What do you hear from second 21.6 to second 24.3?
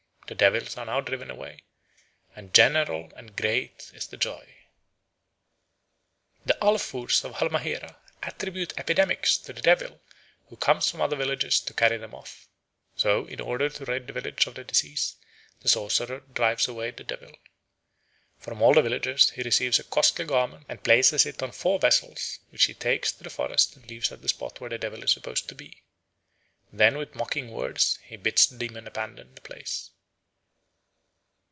vessels, which he takes to the forest and leaves at the